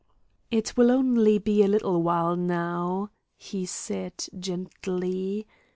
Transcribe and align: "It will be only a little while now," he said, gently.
"It 0.49 0.75
will 0.75 0.87
be 0.87 0.93
only 0.93 1.37
a 1.61 1.67
little 1.67 2.01
while 2.01 2.35
now," 2.35 3.11
he 3.37 3.67
said, 3.67 4.25
gently. 4.39 5.45